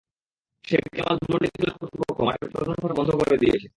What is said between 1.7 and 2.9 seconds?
কর্তৃপক্ষ মাঠের প্রধান